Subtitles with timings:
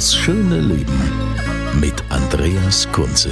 [0.00, 0.98] Das schöne Leben
[1.78, 3.30] mit Andreas Kunze.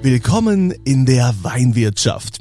[0.00, 2.38] Willkommen in der Weinwirtschaft.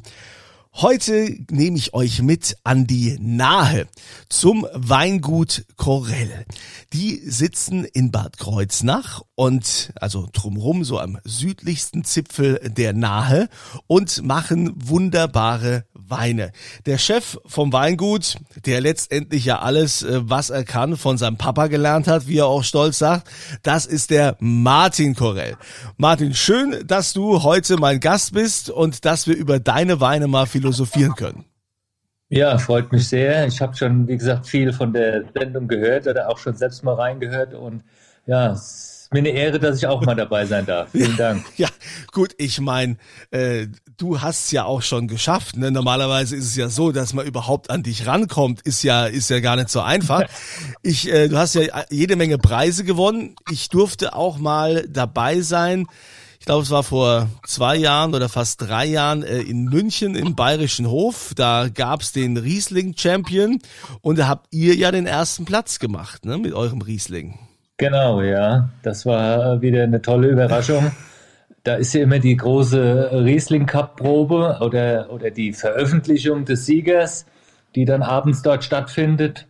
[0.73, 3.87] Heute nehme ich euch mit an die Nahe
[4.29, 6.45] zum Weingut Korell.
[6.93, 13.49] Die sitzen in Bad Kreuznach und also drumherum so am südlichsten Zipfel der Nahe
[13.87, 16.51] und machen wunderbare Weine.
[16.85, 21.67] Der Chef vom Weingut, der letztendlich ja alles, äh, was er kann, von seinem Papa
[21.67, 23.27] gelernt hat, wie er auch stolz sagt,
[23.63, 25.57] das ist der Martin Korell.
[25.97, 30.45] Martin, schön, dass du heute mein Gast bist und dass wir über deine Weine mal
[30.45, 31.45] philosophieren können.
[32.29, 33.47] Ja, freut mich sehr.
[33.47, 36.95] Ich habe schon, wie gesagt, viel von der Sendung gehört oder auch schon selbst mal
[36.95, 37.83] reingehört und
[38.25, 38.55] ja,
[39.15, 40.89] mir eine Ehre, dass ich auch mal dabei sein darf.
[40.91, 41.45] Vielen Dank.
[41.57, 41.69] Ja,
[42.11, 42.97] gut, ich meine,
[43.31, 45.55] äh, du hast es ja auch schon geschafft.
[45.55, 45.71] Ne?
[45.71, 49.39] Normalerweise ist es ja so, dass man überhaupt an dich rankommt, ist ja ist ja
[49.39, 50.23] gar nicht so einfach.
[50.81, 53.35] Ich, äh, du hast ja jede Menge Preise gewonnen.
[53.49, 55.87] Ich durfte auch mal dabei sein.
[56.39, 60.35] Ich glaube, es war vor zwei Jahren oder fast drei Jahren äh, in München im
[60.35, 61.33] Bayerischen Hof.
[61.35, 63.59] Da gab's den Riesling Champion
[64.01, 67.39] und da habt ihr ja den ersten Platz gemacht ne, mit eurem Riesling.
[67.77, 68.69] Genau, ja.
[68.83, 70.91] Das war wieder eine tolle Überraschung.
[71.63, 77.25] Da ist ja immer die große Riesling Cup Probe oder, oder die Veröffentlichung des Siegers,
[77.73, 79.47] die dann abends dort stattfindet.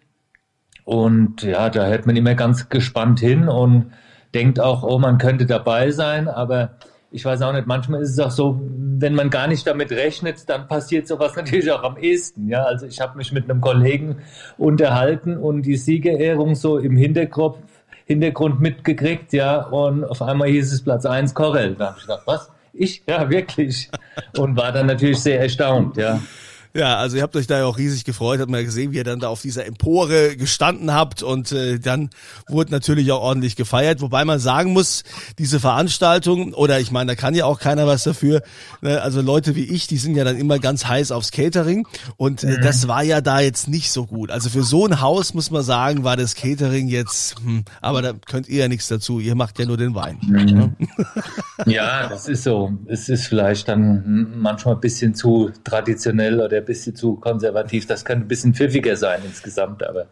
[0.86, 3.92] Und ja, da hört man immer ganz gespannt hin und
[4.34, 6.76] denkt auch, oh, man könnte dabei sein, aber
[7.12, 10.50] ich weiß auch nicht, manchmal ist es auch so, wenn man gar nicht damit rechnet,
[10.50, 12.48] dann passiert sowas natürlich auch am ehesten.
[12.50, 14.18] Ja, also ich habe mich mit einem Kollegen
[14.58, 17.60] unterhalten und die Siegerehrung so im Hinterkopf
[18.06, 21.76] Hintergrund mitgekriegt, ja, und auf einmal hieß es Platz 1 Korrel.
[21.76, 22.52] Da habe ich gedacht, was?
[22.74, 23.04] Ich?
[23.08, 23.90] Ja, wirklich.
[24.38, 26.22] Und war dann natürlich sehr erstaunt, ja.
[26.76, 28.98] Ja, also ihr habt euch da ja auch riesig gefreut, hat man ja gesehen, wie
[28.98, 32.10] ihr dann da auf dieser Empore gestanden habt und äh, dann
[32.50, 35.06] wurde natürlich auch ordentlich gefeiert, wobei man sagen muss,
[35.40, 38.42] diese Veranstaltung oder ich meine, da kann ja auch keiner was dafür,
[38.82, 39.02] ne?
[39.02, 41.88] also Leute wie ich, die sind ja dann immer ganz heiß aufs Catering
[42.18, 44.30] und äh, das war ja da jetzt nicht so gut.
[44.30, 48.12] Also für so ein Haus muss man sagen, war das Catering jetzt, hm, aber da
[48.14, 50.18] könnt ihr ja nichts dazu, ihr macht ja nur den Wein.
[50.22, 50.46] Mhm.
[50.46, 50.76] Ne?
[51.66, 52.74] Ja, das ist so.
[52.88, 57.86] Es ist vielleicht dann manchmal ein bisschen zu traditionell oder ein bisschen zu konservativ.
[57.88, 60.08] Das kann ein bisschen pfiffiger sein insgesamt, aber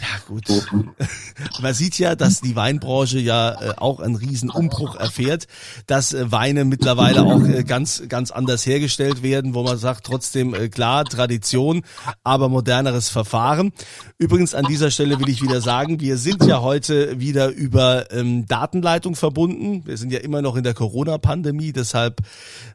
[0.00, 0.44] ja, gut.
[1.60, 5.48] Man sieht ja, dass die Weinbranche ja äh, auch einen riesen Umbruch erfährt,
[5.86, 10.70] dass äh, Weine mittlerweile auch äh, ganz, ganz anders hergestellt werden, wo man sagt, trotzdem
[10.70, 11.82] klar, Tradition,
[12.22, 13.72] aber moderneres Verfahren.
[14.18, 18.46] Übrigens an dieser Stelle will ich wieder sagen, wir sind ja heute wieder über ähm,
[18.46, 19.84] Datenleitung verbunden.
[19.84, 22.20] Wir sind ja immer noch in der Corona-Pandemie, deshalb,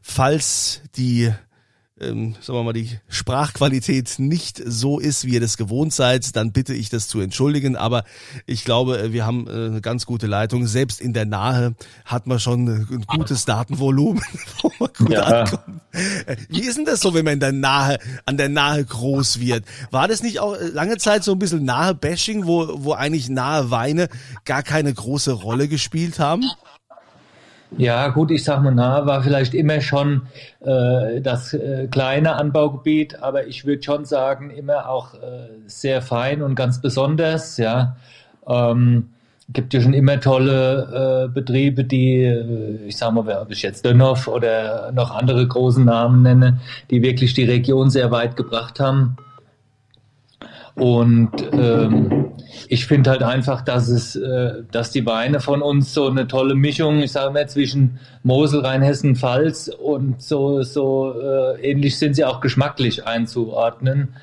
[0.02, 1.32] falls die
[2.00, 6.50] ähm, sagen wir mal, die Sprachqualität nicht so ist, wie ihr das gewohnt seid, dann
[6.50, 7.76] bitte ich das zu entschuldigen.
[7.76, 8.04] Aber
[8.46, 10.66] ich glaube, äh, wir haben äh, eine ganz gute Leitung.
[10.66, 14.22] Selbst in der Nahe hat man schon ein gutes Datenvolumen,
[14.62, 15.22] wo man gut ja.
[15.22, 15.80] ankommt.
[16.26, 19.38] Äh, wie ist denn das so, wenn man in der Nahe, an der Nahe groß
[19.38, 19.64] wird?
[19.92, 23.70] War das nicht auch lange Zeit so ein bisschen nahe Bashing, wo, wo eigentlich nahe
[23.70, 24.08] Weine
[24.44, 26.44] gar keine große Rolle gespielt haben?
[27.76, 30.22] Ja, gut, ich sag mal, nah war vielleicht immer schon
[30.60, 36.42] äh, das äh, kleine Anbaugebiet, aber ich würde schon sagen, immer auch äh, sehr fein
[36.42, 37.96] und ganz besonders, ja.
[38.46, 39.10] Ähm,
[39.52, 43.84] gibt ja schon immer tolle äh, Betriebe, die, äh, ich sag mal, ob ich jetzt
[43.84, 46.60] Dönhoff oder noch andere großen Namen nenne,
[46.90, 49.16] die wirklich die Region sehr weit gebracht haben.
[50.76, 52.32] Und ähm,
[52.68, 56.56] ich finde halt einfach, dass es, äh, dass die Weine von uns so eine tolle
[56.56, 62.24] Mischung, ich sage mal, zwischen Mosel, Rheinhessen, Pfalz und so, so äh, ähnlich sind sie
[62.24, 64.16] auch geschmacklich einzuordnen.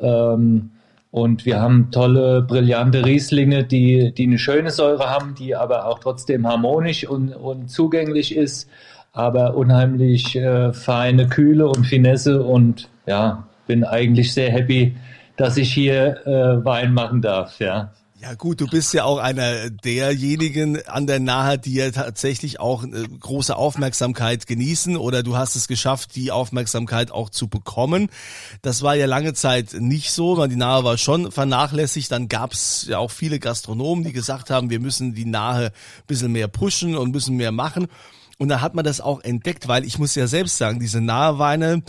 [0.00, 0.70] Ähm,
[1.10, 5.98] und wir haben tolle, brillante Rieslinge, die, die eine schöne Säure haben, die aber auch
[5.98, 8.68] trotzdem harmonisch und, und zugänglich ist,
[9.12, 14.94] aber unheimlich äh, feine Kühle und Finesse und ja, bin eigentlich sehr happy,
[15.38, 17.92] dass ich hier äh, Wein machen darf, ja.
[18.20, 22.82] Ja gut, du bist ja auch einer derjenigen an der Nahe, die ja tatsächlich auch
[22.82, 28.08] äh, große Aufmerksamkeit genießen oder du hast es geschafft, die Aufmerksamkeit auch zu bekommen.
[28.60, 32.10] Das war ja lange Zeit nicht so, weil die Nahe war schon vernachlässigt.
[32.10, 36.06] Dann gab es ja auch viele Gastronomen, die gesagt haben, wir müssen die Nahe ein
[36.08, 37.86] bisschen mehr pushen und müssen mehr machen.
[38.40, 41.82] Und da hat man das auch entdeckt, weil ich muss ja selbst sagen, diese Naheweine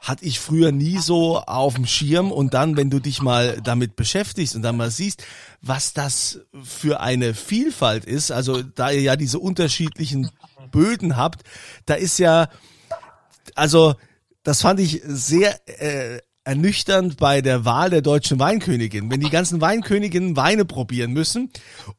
[0.00, 2.32] hatte ich früher nie so auf dem Schirm.
[2.32, 5.24] Und dann, wenn du dich mal damit beschäftigst und dann mal siehst,
[5.62, 10.30] was das für eine Vielfalt ist, also da ihr ja diese unterschiedlichen
[10.72, 11.44] Böden habt,
[11.86, 12.48] da ist ja,
[13.54, 13.94] also
[14.42, 19.10] das fand ich sehr äh, ernüchternd bei der Wahl der deutschen Weinkönigin.
[19.10, 21.50] Wenn die ganzen Weinköniginnen Weine probieren müssen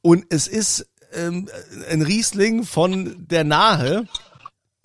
[0.02, 1.48] und es ist ähm,
[1.90, 4.08] ein Riesling von der Nahe,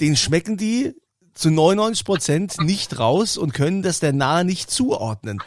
[0.00, 0.94] den schmecken die
[1.34, 5.38] zu 99 Prozent nicht raus und können das der Nahe nicht zuordnen.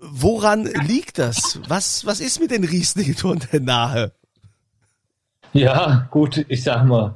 [0.00, 1.60] Woran liegt das?
[1.68, 4.12] Was, was ist mit den Rieslingen von der Nahe?
[5.52, 7.14] Ja, gut, ich sag mal,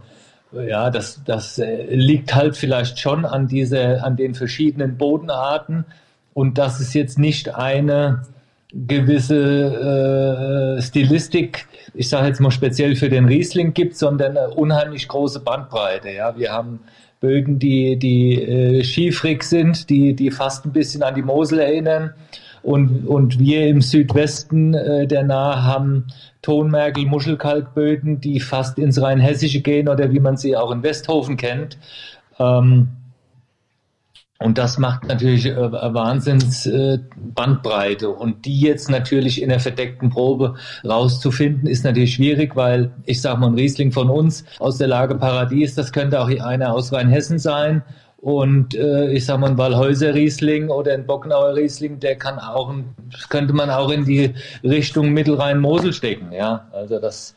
[0.52, 5.84] ja, das, das äh, liegt halt vielleicht schon an diese, an den verschiedenen Bodenarten
[6.32, 8.22] und das ist jetzt nicht eine
[8.72, 15.08] gewisse äh, Stilistik, ich sage jetzt mal speziell für den Riesling gibt, sondern eine unheimlich
[15.08, 16.10] große Bandbreite.
[16.10, 16.80] Ja, wir haben
[17.20, 22.14] Böden, die, die äh, schiefrig sind, die, die fast ein bisschen an die Mosel erinnern.
[22.62, 26.06] Und, und wir im Südwesten äh, der Nahe haben
[26.42, 31.78] Tonmergel, Muschelkalkböden, die fast ins Rheinhessische gehen oder wie man sie auch in Westhofen kennt.
[32.38, 32.88] Ähm,
[34.42, 38.08] und das macht natürlich äh, Wahnsinns äh, Bandbreite.
[38.08, 43.38] Und die jetzt natürlich in der verdeckten Probe rauszufinden, ist natürlich schwierig, weil ich sage
[43.38, 47.38] mal, ein Riesling von uns aus der Lage Paradies, das könnte auch einer aus Rheinhessen
[47.38, 47.82] sein.
[48.16, 52.74] Und äh, ich sage mal, ein Wallhäuser Riesling oder ein Bocknauer Riesling, der kann auch,
[53.28, 54.32] könnte man auch in die
[54.64, 56.32] Richtung Mittelrhein-Mosel stecken.
[56.32, 57.34] Ja, also das.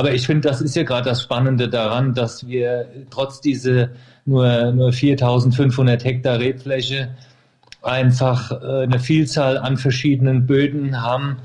[0.00, 3.90] Aber ich finde, das ist ja gerade das Spannende daran, dass wir trotz diese
[4.24, 7.14] nur, nur 4500 Hektar Rebfläche,
[7.82, 11.36] einfach äh, eine Vielzahl an verschiedenen Böden haben,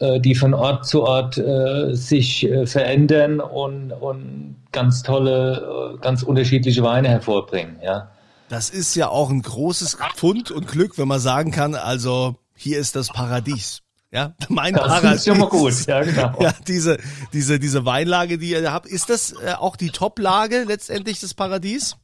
[0.00, 5.98] äh, die von Ort zu Ort äh, sich äh, verändern und, und ganz tolle, äh,
[5.98, 7.76] ganz unterschiedliche Weine hervorbringen.
[7.84, 8.10] Ja.
[8.48, 12.78] Das ist ja auch ein großes Pfund und Glück, wenn man sagen kann, also hier
[12.78, 13.82] ist das Paradies.
[14.10, 15.12] Ja, mein das Paradies.
[15.20, 16.34] ist schon mal gut, ja, genau.
[16.40, 16.98] Ja, diese,
[17.32, 21.96] diese, diese Weinlage, die ihr habt, ist das äh, auch die Top-Lage letztendlich des Paradies?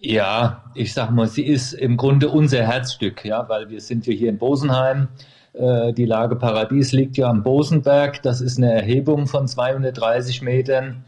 [0.00, 4.12] Ja, ich sag mal, sie ist im Grunde unser Herzstück, ja, weil wir sind ja
[4.12, 5.08] hier in Bosenheim.
[5.54, 8.22] Äh, die Lage Paradies liegt ja am Bosenberg.
[8.22, 11.04] Das ist eine Erhebung von 230 Metern.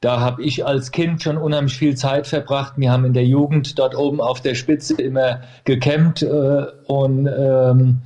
[0.00, 2.74] Da habe ich als Kind schon unheimlich viel Zeit verbracht.
[2.76, 8.02] Wir haben in der Jugend dort oben auf der Spitze immer gecampt äh, und ähm,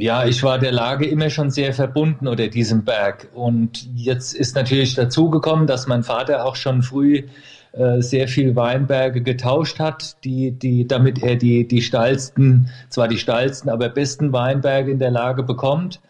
[0.00, 3.28] ja, ich war der Lage immer schon sehr verbunden oder diesem Berg.
[3.34, 7.24] Und jetzt ist natürlich dazugekommen, dass mein Vater auch schon früh
[7.72, 13.18] äh, sehr viel Weinberge getauscht hat, die, die, damit er die, die steilsten, zwar die
[13.18, 16.00] steilsten, aber besten Weinberge in der Lage bekommt.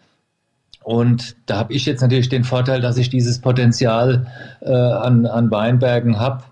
[0.83, 4.27] Und da habe ich jetzt natürlich den Vorteil, dass ich dieses Potenzial
[4.61, 6.43] äh, an, an Weinbergen habe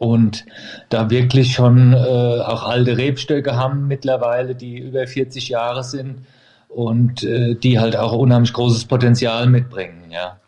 [0.00, 0.46] und
[0.88, 6.24] da wirklich schon äh, auch alte Rebstöcke haben mittlerweile, die über 40 Jahre sind
[6.68, 10.10] und äh, die halt auch unheimlich großes Potenzial mitbringen.
[10.10, 10.40] Ja.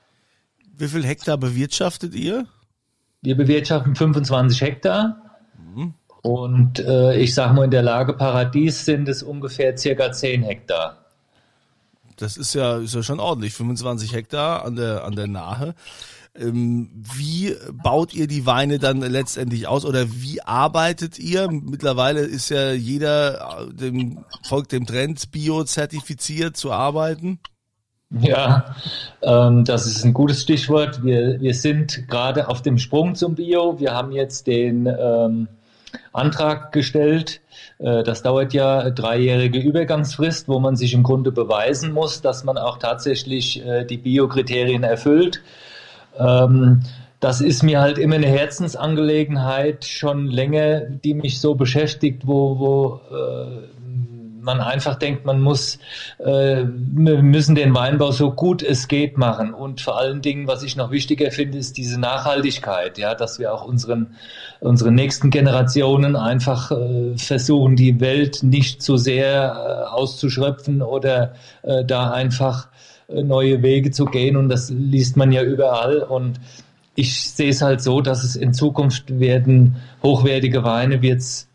[0.78, 2.46] Wie viel Hektar bewirtschaftet ihr?
[3.20, 5.20] Wir bewirtschaften 25 Hektar.
[5.58, 5.92] Mhm.
[6.22, 10.96] Und äh, ich sage mal, in der Lage Paradies sind es ungefähr circa 10 Hektar.
[12.16, 15.74] Das ist ja, ist ja schon ordentlich, 25 Hektar an der, an der Nahe.
[16.34, 21.50] Ähm, wie baut ihr die Weine dann letztendlich aus oder wie arbeitet ihr?
[21.50, 27.38] Mittlerweile ist ja jeder, äh, dem, folgt dem Trend, bio-zertifiziert zu arbeiten.
[28.20, 28.76] Ja,
[29.22, 31.02] ähm, das ist ein gutes Stichwort.
[31.04, 33.78] Wir, wir sind gerade auf dem Sprung zum Bio.
[33.78, 35.48] Wir haben jetzt den ähm,
[36.12, 37.40] Antrag gestellt.
[37.78, 42.58] Äh, das dauert ja dreijährige Übergangsfrist, wo man sich im Grunde beweisen muss, dass man
[42.58, 45.42] auch tatsächlich äh, die Bio-Kriterien erfüllt.
[46.18, 46.82] Ähm,
[47.20, 53.00] das ist mir halt immer eine Herzensangelegenheit, schon länger, die mich so beschäftigt, wo, wo
[53.16, 53.72] äh,
[54.42, 55.78] man einfach denkt, man muss,
[56.18, 59.54] äh, wir müssen den Weinbau so gut es geht machen.
[59.54, 63.54] Und vor allen Dingen, was ich noch wichtiger finde, ist diese Nachhaltigkeit, ja, dass wir
[63.54, 64.16] auch unseren,
[64.60, 71.84] unseren nächsten Generationen einfach äh, versuchen, die Welt nicht zu sehr äh, auszuschröpfen oder äh,
[71.84, 72.68] da einfach
[73.22, 74.36] neue Wege zu gehen.
[74.36, 75.98] Und das liest man ja überall.
[75.98, 76.40] Und
[76.94, 81.48] ich sehe es halt so, dass es in Zukunft werden hochwertige Weine, wird's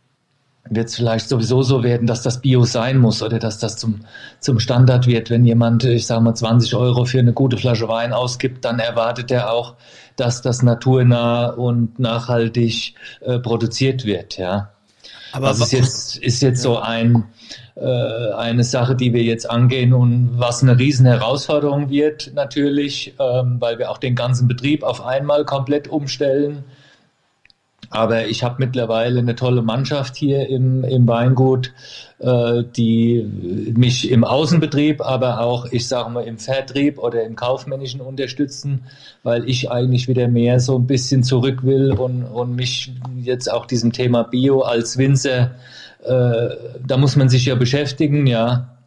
[0.69, 4.01] wird es vielleicht sowieso so werden, dass das Bio sein muss oder dass das zum,
[4.39, 5.29] zum Standard wird.
[5.29, 9.31] Wenn jemand, ich sage mal, 20 Euro für eine gute Flasche Wein ausgibt, dann erwartet
[9.31, 9.75] er auch,
[10.15, 14.37] dass das naturnah und nachhaltig äh, produziert wird.
[14.37, 14.71] Ja.
[15.31, 17.25] Aber das ist jetzt, ist jetzt so ein,
[17.79, 23.57] äh, eine Sache, die wir jetzt angehen und was eine riesen Herausforderung wird natürlich, ähm,
[23.59, 26.63] weil wir auch den ganzen Betrieb auf einmal komplett umstellen.
[27.89, 31.71] Aber ich habe mittlerweile eine tolle Mannschaft hier im, im Weingut,
[32.19, 33.23] äh, die
[33.77, 38.85] mich im Außenbetrieb, aber auch, ich sage mal, im Vertrieb oder im Kaufmännischen unterstützen,
[39.21, 42.91] weil ich eigentlich wieder mehr so ein bisschen zurück will und, und mich
[43.21, 45.51] jetzt auch diesem Thema Bio als Winzer,
[46.03, 46.49] äh,
[46.85, 48.77] da muss man sich ja beschäftigen, ja.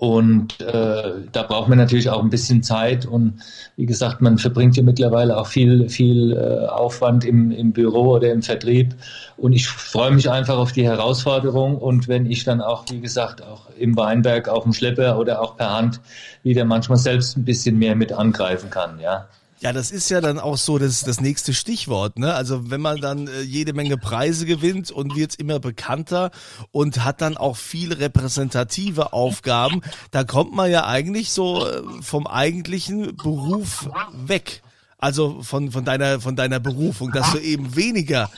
[0.00, 3.04] Und äh, da braucht man natürlich auch ein bisschen Zeit.
[3.04, 3.40] Und
[3.76, 8.32] wie gesagt, man verbringt ja mittlerweile auch viel, viel äh, Aufwand im, im Büro oder
[8.32, 8.94] im Vertrieb.
[9.36, 11.76] Und ich freue mich einfach auf die Herausforderung.
[11.76, 15.58] Und wenn ich dann auch, wie gesagt, auch im Weinberg auf dem Schlepper oder auch
[15.58, 16.00] per Hand
[16.42, 19.28] wieder manchmal selbst ein bisschen mehr mit angreifen kann, ja.
[19.60, 22.18] Ja, das ist ja dann auch so das, das nächste Stichwort.
[22.18, 22.32] Ne?
[22.32, 26.30] Also wenn man dann äh, jede Menge Preise gewinnt und wird immer bekannter
[26.72, 32.26] und hat dann auch viel repräsentative Aufgaben, da kommt man ja eigentlich so äh, vom
[32.26, 34.62] eigentlichen Beruf weg.
[34.96, 38.30] Also von, von deiner, von deiner Berufung, dass du eben weniger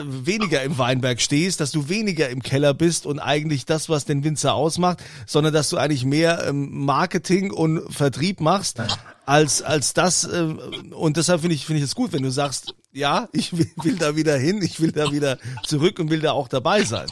[0.00, 4.24] weniger im Weinberg stehst, dass du weniger im Keller bist und eigentlich das, was den
[4.24, 8.80] Winzer ausmacht, sondern dass du eigentlich mehr ähm, Marketing und Vertrieb machst
[9.26, 10.42] als als das äh,
[10.90, 13.96] und deshalb finde ich finde ich es gut, wenn du sagst, ja, ich will, will
[13.96, 17.06] da wieder hin, ich will da wieder zurück und will da auch dabei sein.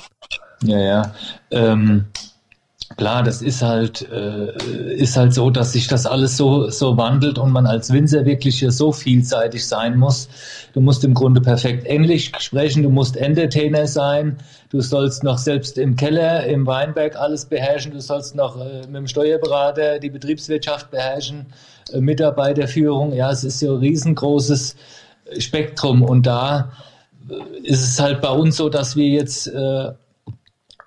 [0.62, 1.14] Ja, ja.
[1.50, 2.06] Ähm,
[2.96, 4.52] Klar, das ist halt, äh,
[4.94, 8.58] ist halt so, dass sich das alles so, so wandelt und man als Winzer wirklich
[8.58, 10.28] hier so vielseitig sein muss.
[10.72, 14.38] Du musst im Grunde perfekt Englisch sprechen, du musst Entertainer sein,
[14.70, 18.96] du sollst noch selbst im Keller, im Weinberg alles beherrschen, du sollst noch äh, mit
[18.96, 21.46] dem Steuerberater die Betriebswirtschaft beherrschen,
[21.92, 23.12] äh, Mitarbeiterführung.
[23.12, 24.74] Ja, es ist ja ein riesengroßes
[25.38, 26.72] Spektrum und da
[27.28, 29.92] äh, ist es halt bei uns so, dass wir jetzt äh,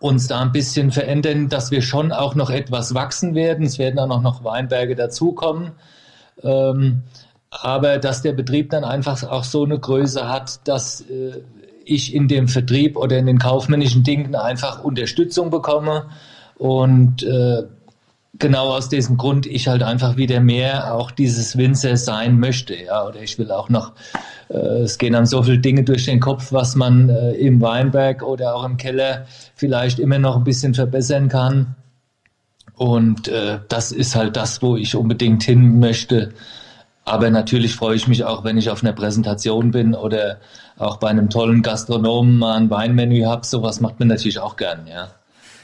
[0.04, 3.66] uns da ein bisschen verändern, dass wir schon auch noch etwas wachsen werden.
[3.66, 5.72] Es werden auch noch Weinberge dazukommen.
[6.44, 7.04] Ähm,
[7.50, 11.40] aber dass der Betrieb dann einfach auch so eine Größe hat, dass äh,
[11.86, 16.08] ich in dem Vertrieb oder in den kaufmännischen Dingen einfach Unterstützung bekomme
[16.58, 17.64] und äh,
[18.40, 23.06] genau aus diesem Grund ich halt einfach wieder mehr auch dieses Winzer sein möchte, ja,
[23.06, 23.94] oder ich will auch noch
[24.50, 28.24] äh, es gehen dann so viele Dinge durch den Kopf, was man äh, im Weinberg
[28.24, 29.26] oder auch im Keller
[29.56, 31.76] vielleicht immer noch ein bisschen verbessern kann.
[32.76, 36.34] Und äh, das ist halt das, wo ich unbedingt hin möchte.
[37.06, 40.38] Aber natürlich freue ich mich auch, wenn ich auf einer Präsentation bin oder
[40.78, 43.46] auch bei einem tollen Gastronomen mal ein Weinmenü habe.
[43.46, 45.10] Sowas macht man natürlich auch gern, ja.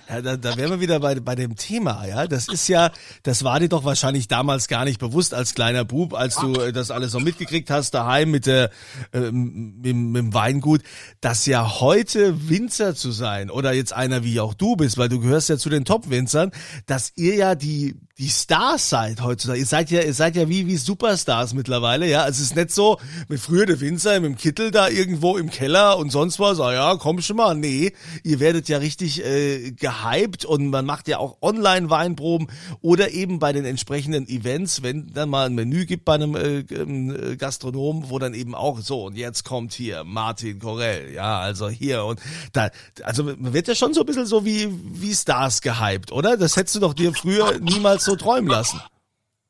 [0.10, 2.26] Ja, da, da wären wir wieder bei, bei dem Thema, ja.
[2.26, 6.16] Das ist ja, das war dir doch wahrscheinlich damals gar nicht bewusst als kleiner Bub,
[6.16, 8.72] als du äh, das alles so mitgekriegt hast, daheim mit, der,
[9.14, 10.82] äh, mit, mit dem Weingut,
[11.22, 15.20] dass ja heute Winzer zu sein oder jetzt einer wie auch du bist, weil du
[15.20, 16.52] gehörst ja zu den Top-Winzern,
[16.88, 19.60] dass ihr ja die, die Stars seid heutzutage.
[19.60, 22.28] Ihr seid ja, ihr seid ja wie, wie Superstars mittlerweile, ja.
[22.28, 22.98] Es ist nicht so,
[23.28, 26.96] mit früher der Winzer dem Kittel da irgendwo im Keller und sonst was, ah ja,
[26.96, 27.56] komm schon mal.
[27.56, 29.72] Nee, ihr werdet ja richtig äh,
[30.04, 32.48] gehypt und man macht ja auch Online-Weinproben
[32.82, 36.60] oder eben bei den entsprechenden Events, wenn dann mal ein Menü gibt bei einem äh,
[36.60, 41.70] äh, Gastronomen, wo dann eben auch so und jetzt kommt hier Martin Corell, ja, also
[41.70, 42.20] hier und
[42.54, 42.70] da,
[43.04, 46.38] also man wird ja schon so ein bisschen so wie, wie Stars gehypt, oder?
[46.38, 48.82] Das hättest du doch dir früher niemals so träumen lassen.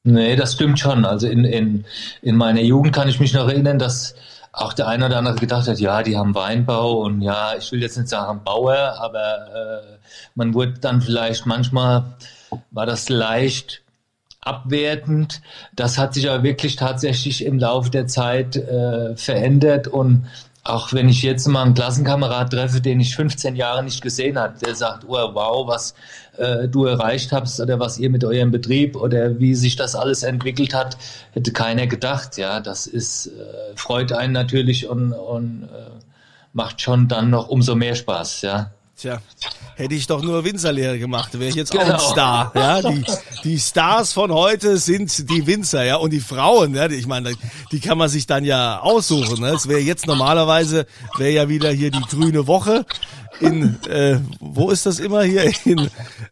[0.03, 1.05] Nee, das stimmt schon.
[1.05, 1.85] Also in, in,
[2.21, 4.15] in meiner Jugend kann ich mich noch erinnern, dass
[4.51, 7.81] auch der eine oder andere gedacht hat, ja, die haben Weinbau und ja, ich will
[7.81, 9.97] jetzt nicht sagen Bauer, aber äh,
[10.35, 12.15] man wurde dann vielleicht manchmal,
[12.71, 13.83] war das leicht
[14.41, 15.41] abwertend.
[15.75, 20.27] Das hat sich aber wirklich tatsächlich im Laufe der Zeit äh, verändert und
[20.69, 24.57] auch wenn ich jetzt mal einen Klassenkamerad treffe, den ich 15 Jahre nicht gesehen habe,
[24.59, 25.95] der sagt, oh, wow, was
[26.37, 30.23] äh, du erreicht hast oder was ihr mit eurem Betrieb oder wie sich das alles
[30.23, 30.97] entwickelt hat,
[31.31, 32.37] hätte keiner gedacht.
[32.37, 35.89] Ja, das ist äh, freut einen natürlich und, und äh,
[36.53, 38.41] macht schon dann noch umso mehr Spaß.
[38.41, 38.71] Ja.
[38.99, 39.21] Tja,
[39.75, 41.83] hätte ich doch nur Winzerlehre gemacht, wäre ich jetzt genau.
[41.83, 42.11] auch ein genau.
[42.11, 42.51] Star.
[42.53, 43.05] Ja, die,
[43.45, 47.33] die Stars von heute sind die Winzer, ja, und die Frauen, ja, ich meine,
[47.71, 49.39] die kann man sich dann ja aussuchen.
[49.39, 49.51] Ne?
[49.51, 50.85] Es wäre jetzt normalerweise,
[51.17, 52.85] wäre ja wieder hier die grüne Woche
[53.39, 55.51] in, äh, wo ist das immer hier?
[55.65, 55.89] In,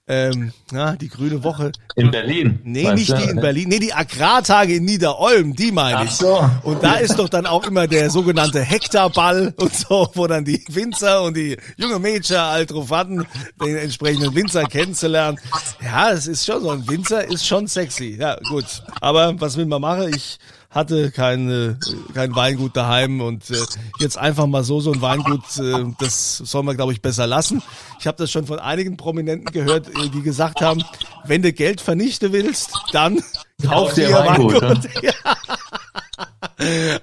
[0.08, 1.72] ähm, na, die Grüne Woche.
[1.96, 2.60] In Berlin.
[2.64, 3.70] Nee, nicht die in Berlin.
[3.70, 6.12] Nee, die Agrartage in Niederolm, die meine ich.
[6.12, 6.50] Ach so.
[6.64, 10.64] Und da ist doch dann auch immer der sogenannte Hektarball und so, wo dann die
[10.70, 12.38] Winzer und die junge Mädchen
[12.68, 13.26] drauf hatten,
[13.64, 15.40] den entsprechenden Winzer kennenzulernen.
[15.84, 18.18] Ja, es ist schon so, ein Winzer ist schon sexy.
[18.20, 18.66] Ja, gut.
[19.02, 20.14] Aber was will man machen?
[20.14, 21.80] Ich hatte keine,
[22.14, 23.56] kein Weingut daheim und äh,
[24.00, 27.62] jetzt einfach mal so so ein Weingut, äh, das soll man glaube ich besser lassen.
[28.00, 30.84] Ich habe das schon von einigen Prominenten gehört, äh, die gesagt haben,
[31.26, 33.24] wenn du Geld vernichten willst, dann
[33.66, 34.62] kauf dir Weingut.
[34.62, 34.90] Weingut.
[35.04, 35.14] Ja.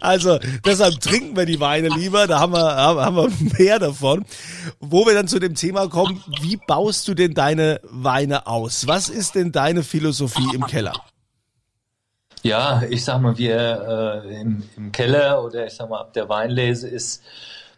[0.00, 4.24] Also deshalb trinken wir die Weine lieber, da haben wir, haben wir mehr davon.
[4.80, 8.86] Wo wir dann zu dem Thema kommen, wie baust du denn deine Weine aus?
[8.88, 10.94] Was ist denn deine Philosophie im Keller?
[12.44, 16.28] Ja, ich sag mal, wir äh, im, im Keller oder ich sag mal ab der
[16.28, 17.22] Weinlese ist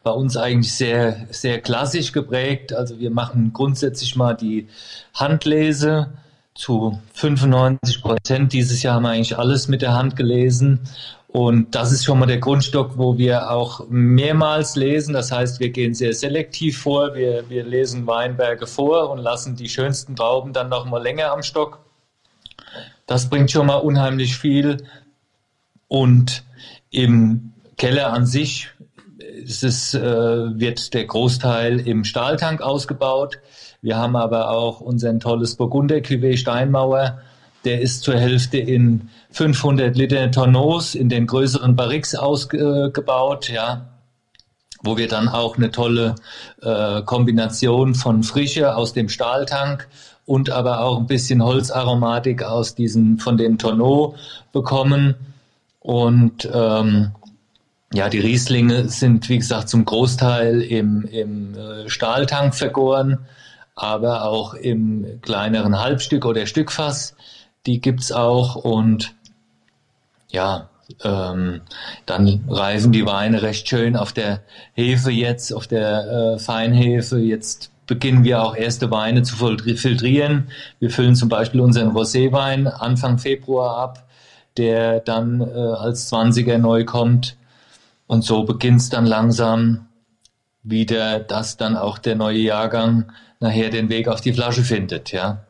[0.02, 2.72] bei uns eigentlich sehr, sehr klassisch geprägt.
[2.72, 4.66] Also wir machen grundsätzlich mal die
[5.14, 6.08] Handlese
[6.56, 8.52] zu 95 Prozent.
[8.52, 10.80] Dieses Jahr haben wir eigentlich alles mit der Hand gelesen.
[11.28, 15.12] Und das ist schon mal der Grundstock, wo wir auch mehrmals lesen.
[15.14, 17.14] Das heißt, wir gehen sehr selektiv vor.
[17.14, 21.44] Wir, wir lesen Weinberge vor und lassen die schönsten Trauben dann noch mal länger am
[21.44, 21.85] Stock.
[23.06, 24.84] Das bringt schon mal unheimlich viel.
[25.88, 26.44] Und
[26.90, 28.70] im Keller an sich
[29.44, 33.38] es, äh, wird der Großteil im Stahltank ausgebaut.
[33.82, 37.20] Wir haben aber auch unseren tolles Burgunder Cuvée Steinmauer.
[37.64, 43.88] Der ist zur Hälfte in 500 Liter Tonneaus in den größeren Barriques ausgebaut, ja,
[44.82, 46.14] wo wir dann auch eine tolle
[46.62, 49.88] äh, Kombination von Frische aus dem Stahltank
[50.26, 54.16] und aber auch ein bisschen Holzaromatik aus diesen von den Tonneau
[54.52, 55.14] bekommen.
[55.80, 57.12] Und ähm,
[57.92, 63.20] ja, die Rieslinge sind, wie gesagt, zum Großteil im, im äh, Stahltank vergoren,
[63.76, 67.14] aber auch im kleineren Halbstück oder Stückfass.
[67.66, 69.14] Die gibt's auch und
[70.28, 70.68] ja,
[71.04, 71.60] ähm,
[72.04, 74.42] dann reifen die Weine recht schön auf der
[74.74, 77.18] Hefe jetzt, auf der äh, Feinhefe.
[77.18, 80.48] Jetzt beginnen wir auch erste Weine zu filtrieren.
[80.78, 84.08] Wir füllen zum Beispiel unseren Roséwein Anfang Februar ab,
[84.56, 87.36] der dann äh, als 20er neu kommt.
[88.06, 89.86] Und so beginnt es dann langsam
[90.62, 95.45] wieder, dass dann auch der neue Jahrgang nachher den Weg auf die Flasche findet, ja.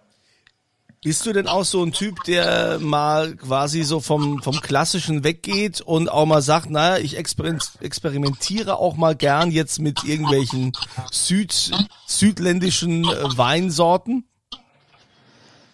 [1.06, 5.80] Bist du denn auch so ein Typ, der mal quasi so vom, vom Klassischen weggeht
[5.80, 10.72] und auch mal sagt, naja, ich experimentiere auch mal gern jetzt mit irgendwelchen
[11.12, 11.70] Süd,
[12.08, 14.24] südländischen äh, Weinsorten?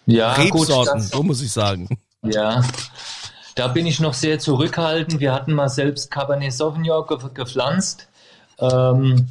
[0.05, 1.89] Ja, Rebsorten, gut, so muss ich sagen.
[2.21, 2.61] Ja,
[3.55, 5.19] da bin ich noch sehr zurückhaltend.
[5.19, 8.07] Wir hatten mal selbst Cabernet Sauvignon ge gepflanzt,
[8.59, 9.29] ähm,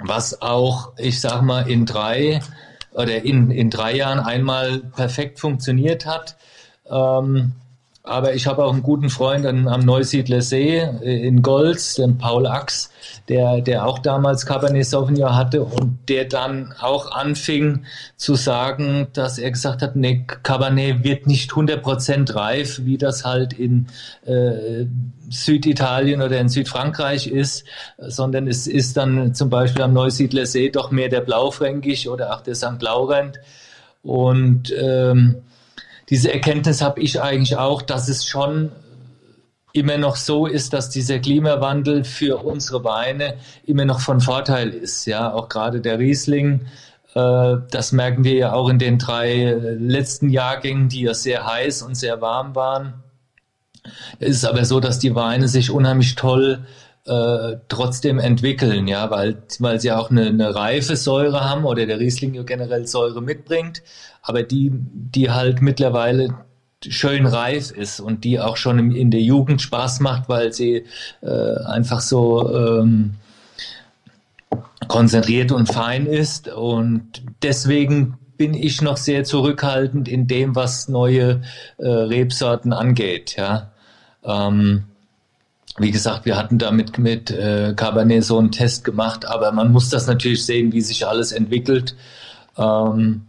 [0.00, 2.40] was auch, ich sag mal, in drei
[2.94, 6.36] oder in, in drei Jahren einmal perfekt funktioniert hat.
[6.90, 7.52] Ähm,
[8.04, 12.18] aber ich habe auch einen guten Freund am, am Neusiedler See äh, in Golz, den
[12.18, 12.90] Paul Ax,
[13.28, 17.84] der, der auch damals Cabernet Sauvignon hatte und der dann auch anfing
[18.16, 23.52] zu sagen, dass er gesagt hat, nee, Cabernet wird nicht 100% reif, wie das halt
[23.52, 23.86] in
[24.26, 24.86] äh,
[25.30, 27.64] Süditalien oder in Südfrankreich ist,
[27.98, 32.40] sondern es ist dann zum Beispiel am Neusiedler See doch mehr der Blaufränkisch oder auch
[32.40, 32.82] der St.
[32.82, 33.38] Laurent
[34.02, 35.36] und ähm,
[36.12, 38.70] diese Erkenntnis habe ich eigentlich auch, dass es schon
[39.72, 45.06] immer noch so ist, dass dieser Klimawandel für unsere Weine immer noch von Vorteil ist.
[45.06, 46.66] Ja, auch gerade der Riesling,
[47.14, 51.80] äh, das merken wir ja auch in den drei letzten Jahrgängen, die ja sehr heiß
[51.80, 53.02] und sehr warm waren.
[54.20, 56.66] Es ist aber so, dass die Weine sich unheimlich toll
[57.04, 61.98] äh, trotzdem entwickeln, ja, weil, weil sie auch eine, eine reife Säure haben oder der
[61.98, 63.82] Riesling generell Säure mitbringt,
[64.22, 66.34] aber die, die halt mittlerweile
[66.88, 70.84] schön reif ist und die auch schon in der Jugend Spaß macht, weil sie
[71.22, 73.14] äh, einfach so ähm,
[74.88, 76.48] konzentriert und fein ist.
[76.48, 81.42] Und deswegen bin ich noch sehr zurückhaltend in dem, was neue
[81.78, 83.36] äh, Rebsorten angeht.
[83.36, 83.70] Ja.
[84.24, 84.84] Ähm,
[85.78, 89.88] wie gesagt, wir hatten damit mit äh, Cabernet so einen Test gemacht, aber man muss
[89.88, 91.96] das natürlich sehen, wie sich alles entwickelt.
[92.58, 93.26] Ähm,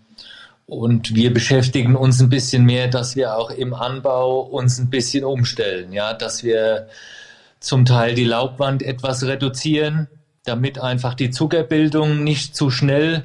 [0.66, 5.24] und wir beschäftigen uns ein bisschen mehr, dass wir auch im Anbau uns ein bisschen
[5.24, 6.88] umstellen, ja, dass wir
[7.60, 10.08] zum Teil die Laubwand etwas reduzieren,
[10.46, 13.24] damit einfach die Zuckerbildung nicht zu schnell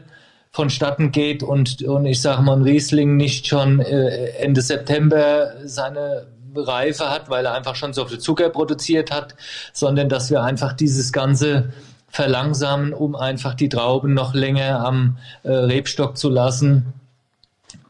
[0.50, 6.26] vonstatten geht und, und ich sage mal, ein Riesling nicht schon äh, Ende September seine
[6.60, 9.34] Reife hat, weil er einfach schon so viel Zucker produziert hat,
[9.72, 11.72] sondern dass wir einfach dieses ganze
[12.10, 16.94] verlangsamen, um einfach die Trauben noch länger am äh, Rebstock zu lassen.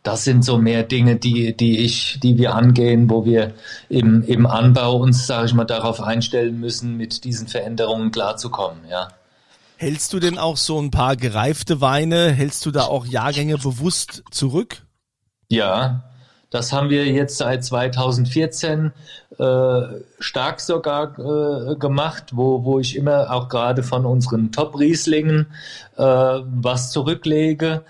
[0.02, 3.54] Das sind so mehr Dinge, die, die ich, die wir angehen, wo wir
[3.88, 9.08] im, im Anbau uns, sage ich mal, darauf einstellen müssen, mit diesen Veränderungen klarzukommen, ja.
[9.76, 14.24] Hältst du denn auch so ein paar gereifte Weine, hältst du da auch Jahrgänge bewusst
[14.32, 14.82] zurück?
[15.48, 16.07] Ja,
[16.50, 18.92] das haben wir jetzt seit 2014
[19.38, 19.82] äh,
[20.18, 25.46] stark sogar äh, gemacht, wo, wo ich immer auch gerade von unseren Top-Rieslingen
[25.96, 27.84] äh, was zurücklege.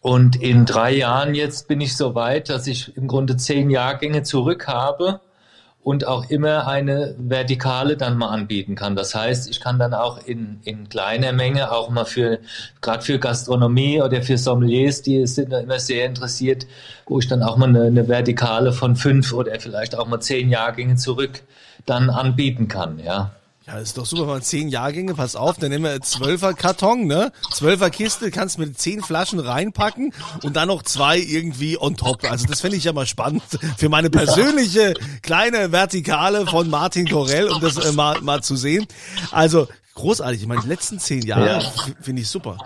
[0.00, 4.22] Und in drei Jahren jetzt bin ich so weit, dass ich im Grunde zehn Jahrgänge
[4.22, 5.20] zurück habe
[5.82, 8.96] und auch immer eine Vertikale dann mal anbieten kann.
[8.96, 12.38] Das heißt, ich kann dann auch in, in kleiner Menge auch mal für,
[12.82, 16.66] gerade für Gastronomie oder für Sommeliers, die sind da immer sehr interessiert,
[17.06, 20.50] wo ich dann auch mal eine, eine Vertikale von fünf oder vielleicht auch mal zehn
[20.50, 21.42] Jahrgänge zurück
[21.86, 23.32] dann anbieten kann, ja.
[23.70, 27.30] Ja, ist doch super, wenn zehn Jahrgänge, pass auf, dann nehmen wir zwölfer Karton, ne?
[27.52, 32.28] Zwölfer Kiste, kannst mit zehn Flaschen reinpacken und dann noch zwei irgendwie on top.
[32.28, 33.44] Also das fände ich ja mal spannend
[33.76, 38.86] für meine persönliche kleine Vertikale von Martin Corell, um das äh, mal, mal zu sehen.
[39.30, 41.72] Also großartig, ich meine, die letzten zehn Jahre ja.
[42.00, 42.58] finde ich super.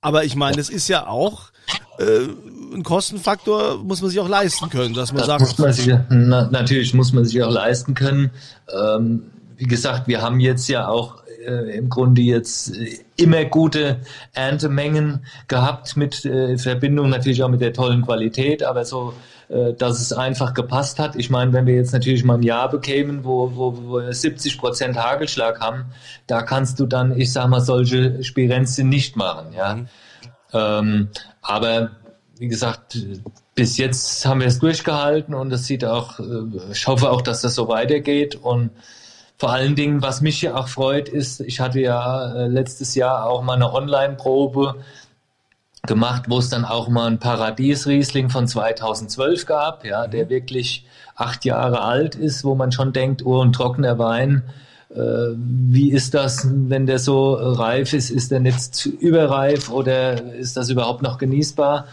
[0.00, 1.50] Aber ich meine, es ist ja auch
[1.98, 2.28] äh,
[2.74, 5.40] ein Kostenfaktor, muss man sich auch leisten können, dass man das sagt.
[5.40, 8.30] Muss man sich, na, natürlich muss man sich auch leisten können.
[8.72, 14.00] Ähm, wie gesagt, wir haben jetzt ja auch äh, im Grunde jetzt äh, immer gute
[14.32, 19.14] Erntemengen gehabt mit äh, Verbindung natürlich auch mit der tollen Qualität, aber so,
[19.48, 21.16] äh, dass es einfach gepasst hat.
[21.16, 24.58] Ich meine, wenn wir jetzt natürlich mal ein Jahr bekämen, wo, wo, wo wir 70
[24.58, 25.86] Prozent Hagelschlag haben,
[26.26, 29.74] da kannst du dann, ich sag mal, solche Spirenzien nicht machen, ja.
[29.74, 29.88] Mhm.
[30.52, 31.08] Ähm,
[31.42, 31.90] aber
[32.38, 32.98] wie gesagt,
[33.54, 37.42] bis jetzt haben wir es durchgehalten und es sieht auch, äh, ich hoffe auch, dass
[37.42, 38.70] das so weitergeht und
[39.36, 43.26] vor allen Dingen, was mich ja auch freut, ist, ich hatte ja äh, letztes Jahr
[43.26, 44.76] auch mal eine Online-Probe
[45.86, 50.30] gemacht, wo es dann auch mal ein Paradies-Riesling von 2012 gab, ja, der mhm.
[50.30, 54.44] wirklich acht Jahre alt ist, wo man schon denkt, oh, ein trockener Wein,
[54.90, 54.96] äh,
[55.36, 58.10] wie ist das, wenn der so reif ist?
[58.10, 61.86] Ist der zu überreif oder ist das überhaupt noch genießbar?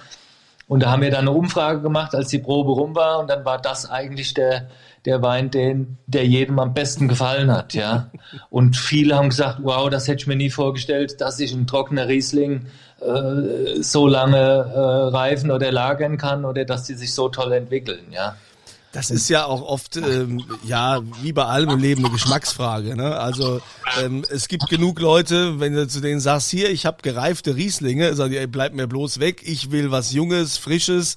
[0.68, 3.44] Und da haben wir dann eine Umfrage gemacht, als die Probe rum war, und dann
[3.44, 4.68] war das eigentlich der,
[5.06, 8.12] der Wein, den, der jedem am besten gefallen hat, ja.
[8.50, 12.08] Und viele haben gesagt, wow, das hätte ich mir nie vorgestellt, dass ich ein trockener
[12.08, 12.68] Riesling
[13.02, 14.80] äh, so lange äh,
[15.16, 18.36] reifen oder lagern kann oder dass die sich so toll entwickeln, ja.
[18.92, 22.98] Das ist ja auch oft, ähm, ja, wie bei allem im Leben eine Geschmacksfrage.
[22.98, 23.18] Ne?
[23.18, 23.62] Also
[24.02, 28.14] ähm, es gibt genug Leute, wenn du zu denen sagst, hier, ich habe gereifte Rieslinge,
[28.16, 31.16] sagen die, ey, bleib mir bloß weg, ich will was Junges, Frisches.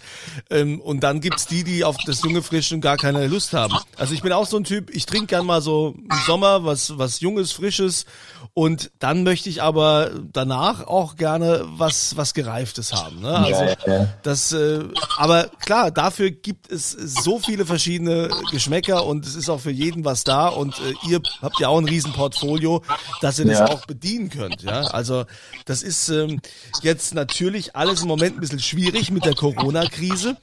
[0.51, 3.75] Ähm, und dann gibt's die, die auf das junge Frische gar keine Lust haben.
[3.97, 6.97] Also ich bin auch so ein Typ, ich trinke gern mal so im Sommer was,
[6.97, 8.07] was Junges, Frisches
[8.53, 13.21] und dann möchte ich aber danach auch gerne was, was Gereiftes haben.
[13.21, 13.35] Ne?
[13.35, 14.09] Also ja, ja.
[14.23, 14.85] das, äh,
[15.17, 20.05] aber klar, dafür gibt es so viele verschiedene Geschmäcker und es ist auch für jeden
[20.05, 22.83] was da und äh, ihr habt ja auch ein Riesenportfolio,
[23.21, 23.69] dass ihr das ja.
[23.69, 24.63] auch bedienen könnt.
[24.63, 25.25] Ja, also
[25.65, 26.41] das ist ähm,
[26.83, 30.37] jetzt natürlich alles im Moment ein bisschen schwierig mit der Corona-Krise.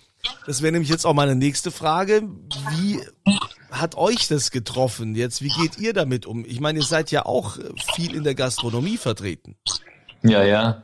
[0.45, 2.23] Das wäre nämlich jetzt auch meine nächste Frage.
[2.77, 2.99] Wie
[3.71, 5.41] hat euch das getroffen jetzt?
[5.41, 6.45] Wie geht ihr damit um?
[6.45, 7.57] Ich meine, ihr seid ja auch
[7.95, 9.55] viel in der Gastronomie vertreten.
[10.23, 10.83] Ja, ja.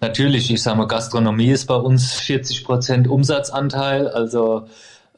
[0.00, 4.08] Natürlich, ich sage mal, Gastronomie ist bei uns 40 Prozent Umsatzanteil.
[4.08, 4.68] Also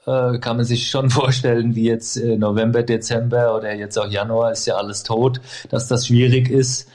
[0.07, 4.53] äh, kann man sich schon vorstellen, wie jetzt äh, November, Dezember oder jetzt auch Januar
[4.53, 6.89] ist ja alles tot, dass das schwierig ist.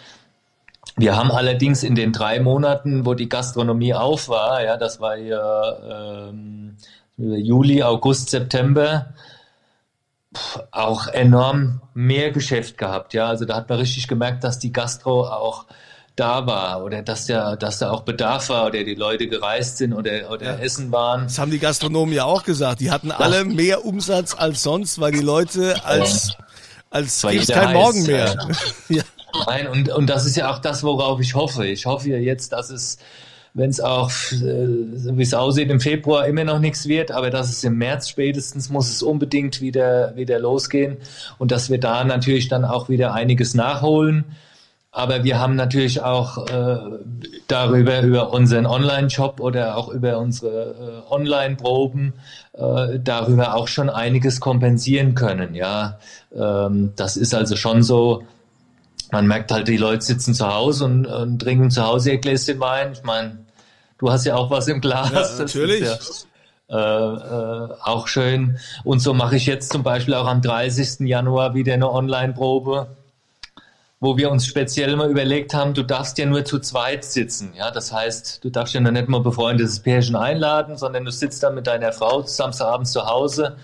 [0.97, 5.17] Wir haben allerdings in den drei Monaten, wo die Gastronomie auf war, ja, das war
[5.17, 6.77] ja ähm,
[7.17, 9.13] Juli, August, September,
[10.71, 13.13] auch enorm mehr Geschäft gehabt.
[13.13, 15.65] Ja, also da hat man richtig gemerkt, dass die Gastro auch
[16.15, 19.93] da war oder dass da, dass da auch Bedarf war oder die Leute gereist sind
[19.93, 20.57] oder, oder ja.
[20.57, 21.23] essen waren.
[21.23, 22.79] Das haben die Gastronomen ja auch gesagt.
[22.79, 26.37] Die hatten alle mehr Umsatz als sonst, weil die Leute als,
[26.89, 28.35] als gibt's kein Morgen mehr.
[28.89, 29.03] ja.
[29.45, 31.67] Nein, und, und das ist ja auch das, worauf ich hoffe.
[31.67, 32.97] Ich hoffe ja jetzt, dass es,
[33.53, 37.49] wenn es auch, äh, wie es aussieht, im Februar immer noch nichts wird, aber dass
[37.49, 40.95] es im März spätestens muss es unbedingt wieder, wieder losgehen
[41.37, 44.23] und dass wir da natürlich dann auch wieder einiges nachholen.
[44.97, 46.77] Aber wir haben natürlich auch äh,
[47.49, 52.13] darüber, über unseren Online-Shop oder auch über unsere äh, Online-Proben,
[52.53, 55.53] äh, darüber auch schon einiges kompensieren können.
[55.53, 55.99] Ja,
[56.33, 58.23] ähm, das ist also schon so,
[59.11, 62.61] man merkt halt, die Leute sitzen zu Hause und, und trinken zu Hause ihr Gläschen
[62.61, 62.93] Wein.
[62.93, 63.39] Ich meine,
[63.97, 65.11] du hast ja auch was im Glas.
[65.11, 65.81] Ja, natürlich.
[65.81, 65.97] Ja,
[66.69, 67.15] äh,
[67.65, 68.59] äh, auch schön.
[68.85, 71.01] Und so mache ich jetzt zum Beispiel auch am 30.
[71.01, 72.87] Januar wieder eine Online-Probe,
[74.05, 77.53] wo wir uns speziell mal überlegt haben, du darfst ja nur zu zweit sitzen.
[77.57, 81.41] Ja, das heißt, du darfst ja noch nicht mal befreundetes Pärchen einladen, sondern du sitzt
[81.41, 83.57] dann mit deiner Frau Samstagabends zu Hause.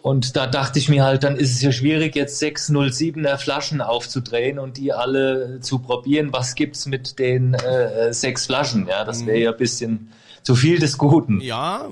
[0.00, 4.60] Und da dachte ich mir halt, dann ist es ja schwierig, jetzt 607er Flaschen aufzudrehen
[4.60, 6.32] und die alle zu probieren.
[6.32, 8.86] Was gibt's mit den äh, sechs Flaschen?
[8.86, 11.40] Ja, das wäre ja ein bisschen zu viel des Guten.
[11.40, 11.88] Ja.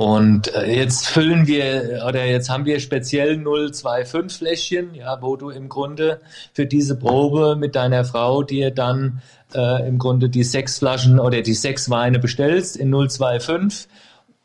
[0.00, 5.50] Und äh, jetzt füllen wir oder jetzt haben wir speziell 025 Fläschchen, ja, wo du
[5.50, 6.22] im Grunde
[6.54, 9.20] für diese Probe mit deiner Frau dir dann
[9.54, 13.88] äh, im Grunde die sechs Flaschen oder die sechs Weine bestellst in 025,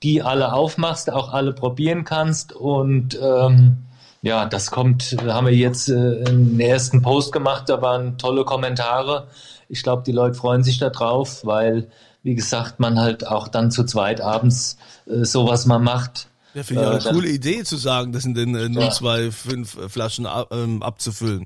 [0.03, 3.77] die alle aufmachst, auch alle probieren kannst und ähm,
[4.23, 5.93] ja, das kommt, haben wir jetzt äh,
[6.27, 9.27] einen ersten Post gemacht, da waren tolle Kommentare.
[9.69, 11.87] Ich glaube, die Leute freuen sich da drauf, weil
[12.25, 16.27] wie gesagt, man halt auch dann zu zweit abends äh, sowas mal macht.
[16.55, 19.89] Ja, finde ich äh, eine coole Idee zu sagen, das in den äh, 025 ja.
[19.89, 21.45] Flaschen ab, ähm, abzufüllen.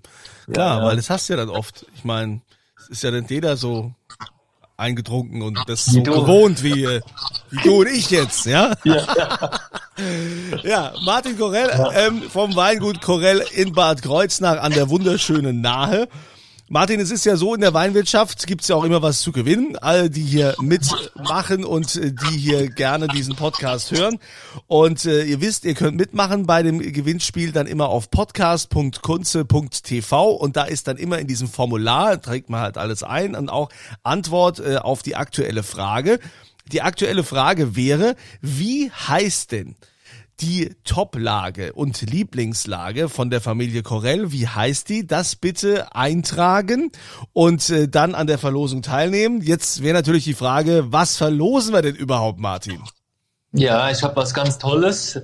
[0.50, 0.88] Klar, ja, ja.
[0.88, 1.86] weil das hast du ja dann oft.
[1.96, 2.40] Ich meine,
[2.78, 3.94] es ist ja nicht jeder so
[4.78, 7.02] eingetrunken und das so gewohnt wie, äh,
[7.50, 8.74] wie du und ich jetzt, ja?
[8.86, 9.60] Ja,
[10.64, 16.08] ja Martin Korell ähm, vom Weingut Korell in Bad Kreuznach an der wunderschönen Nahe.
[16.72, 19.76] Martin, es ist ja so, in der Weinwirtschaft gibt's ja auch immer was zu gewinnen.
[19.78, 24.20] Alle, die hier mitmachen und äh, die hier gerne diesen Podcast hören.
[24.68, 30.58] Und äh, ihr wisst, ihr könnt mitmachen bei dem Gewinnspiel dann immer auf podcast.kunze.tv und
[30.58, 33.70] da ist dann immer in diesem Formular, trägt man halt alles ein und auch
[34.04, 36.20] Antwort äh, auf die aktuelle Frage.
[36.72, 39.76] Die aktuelle Frage wäre, wie heißt denn
[40.42, 44.32] die Top-Lage und Lieblingslage von der Familie Corell.
[44.32, 45.06] Wie heißt die?
[45.06, 46.92] Das bitte eintragen
[47.34, 49.42] und äh, dann an der Verlosung teilnehmen.
[49.42, 52.82] Jetzt wäre natürlich die Frage, was verlosen wir denn überhaupt, Martin?
[53.52, 55.22] Ja, ich habe was ganz Tolles,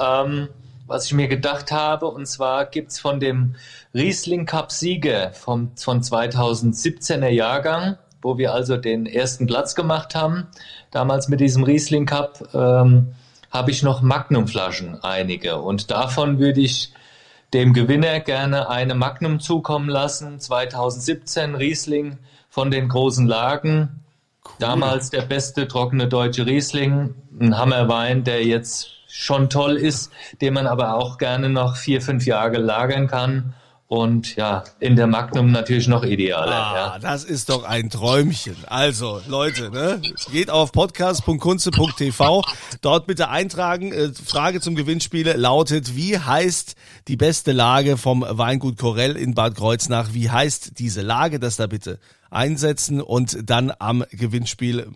[0.00, 0.48] ähm,
[0.86, 2.06] was ich mir gedacht habe.
[2.06, 3.54] Und zwar gibt's von dem
[3.94, 10.48] Riesling Cup Sieger vom, von 2017er Jahrgang, wo wir also den ersten Platz gemacht haben,
[10.90, 12.48] damals mit diesem Riesling Cup.
[12.54, 13.14] Ähm,
[13.50, 15.58] habe ich noch Magnumflaschen, einige.
[15.58, 16.92] Und davon würde ich
[17.54, 20.40] dem Gewinner gerne eine Magnum zukommen lassen.
[20.40, 24.02] 2017 Riesling von den großen Lagen.
[24.44, 24.52] Cool.
[24.58, 27.14] Damals der beste trockene deutsche Riesling.
[27.40, 32.26] Ein Hammerwein, der jetzt schon toll ist, den man aber auch gerne noch vier, fünf
[32.26, 33.54] Jahre lagern kann
[33.88, 36.52] und ja, in der Magnum natürlich noch idealer.
[36.52, 36.98] Ah, ja.
[36.98, 38.56] das ist doch ein Träumchen.
[38.66, 42.42] Also, Leute, ne, geht auf podcast.kunze.tv,
[42.80, 43.92] dort bitte eintragen.
[43.92, 46.74] Äh, Frage zum Gewinnspiel lautet, wie heißt
[47.06, 50.08] die beste Lage vom Weingut Korell in Bad Kreuznach?
[50.12, 51.38] Wie heißt diese Lage?
[51.38, 54.88] Das da bitte einsetzen und dann am Gewinnspiel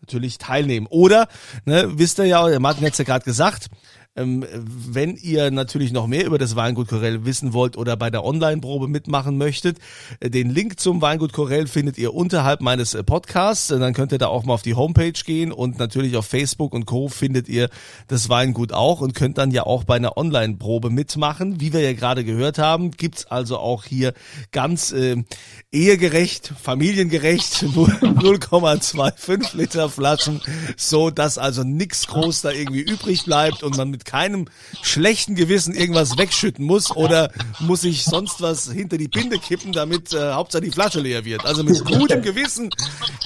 [0.00, 0.86] natürlich teilnehmen.
[0.90, 1.28] Oder,
[1.64, 3.68] ne, wisst ihr ja, der Martin hat es ja gerade gesagt,
[4.14, 8.24] ähm, wenn ihr natürlich noch mehr über das Weingut Korell wissen wollt oder bei der
[8.24, 9.78] Online-Probe mitmachen möchtet,
[10.20, 13.70] äh, den Link zum Weingut Korell findet ihr unterhalb meines äh, Podcasts.
[13.70, 16.74] Äh, dann könnt ihr da auch mal auf die Homepage gehen und natürlich auf Facebook
[16.74, 17.08] und Co.
[17.08, 17.70] findet ihr
[18.06, 21.60] das Weingut auch und könnt dann ja auch bei einer Online-Probe mitmachen.
[21.60, 24.12] Wie wir ja gerade gehört haben, gibt's also auch hier
[24.50, 25.24] ganz äh,
[25.70, 30.42] ehegerecht, familiengerecht 0,25 Liter Flaschen,
[30.76, 34.46] so dass also nichts groß da irgendwie übrig bleibt und man mit keinem
[34.82, 40.12] schlechten Gewissen irgendwas wegschütten muss oder muss ich sonst was hinter die Binde kippen, damit
[40.12, 41.44] äh, Hauptsache die Flasche leer wird.
[41.44, 42.70] Also mit gutem Gewissen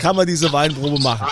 [0.01, 1.27] kann man diese Weinprobe machen.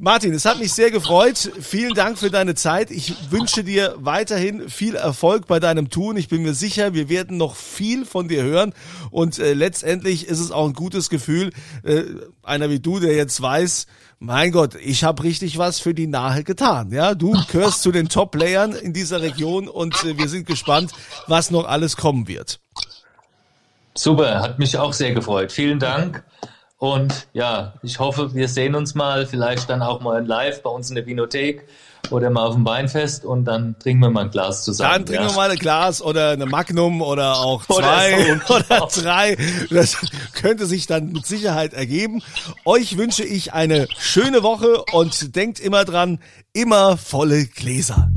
[0.00, 1.50] Martin, es hat mich sehr gefreut.
[1.60, 2.92] Vielen Dank für deine Zeit.
[2.92, 6.16] Ich wünsche dir weiterhin viel Erfolg bei deinem Tun.
[6.16, 8.74] Ich bin mir sicher, wir werden noch viel von dir hören.
[9.10, 11.50] Und äh, letztendlich ist es auch ein gutes Gefühl,
[11.82, 12.04] äh,
[12.44, 13.88] einer wie du, der jetzt weiß,
[14.20, 16.92] mein Gott, ich habe richtig was für die Nahe getan.
[16.92, 20.92] Ja, du gehörst zu den Top-Playern in dieser Region und äh, wir sind gespannt,
[21.26, 22.60] was noch alles kommen wird.
[23.96, 25.50] Super, hat mich auch sehr gefreut.
[25.50, 26.22] Vielen Dank.
[26.78, 30.88] Und ja, ich hoffe, wir sehen uns mal, vielleicht dann auch mal live bei uns
[30.88, 31.66] in der Vinothek
[32.10, 34.92] oder mal auf dem Weinfest und dann trinken wir mal ein Glas zusammen.
[34.92, 35.30] Dann trinken ja.
[35.30, 38.54] wir mal ein Glas oder eine Magnum oder auch zwei oder, so.
[38.74, 39.36] oder drei.
[39.70, 39.96] Das
[40.34, 42.22] könnte sich dann mit Sicherheit ergeben.
[42.64, 46.20] Euch wünsche ich eine schöne Woche und denkt immer dran,
[46.52, 48.08] immer volle Gläser.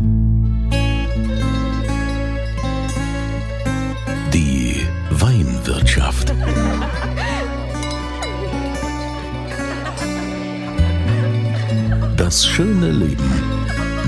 [12.52, 13.32] Schöne Leben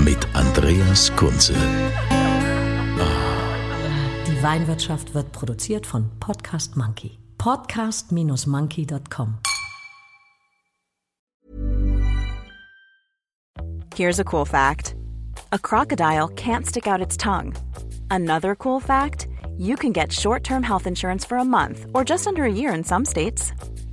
[0.04, 1.54] mit Andreas Kunze.
[4.26, 7.18] Die Weinwirtschaft wird produziert von Podcast Monkey.
[7.38, 9.38] Podcast-monkey.com.
[13.96, 14.94] Here's a cool fact:
[15.50, 17.54] a crocodile can't stick out its tongue.
[18.10, 19.26] Another cool fact.
[19.56, 22.72] you can get short term health insurance for a month or just under a year
[22.72, 23.52] in some states.